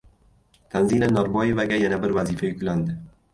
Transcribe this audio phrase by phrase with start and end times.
[0.75, 2.99] Tanzila Norboyevaga yana bir vazifa yuklandi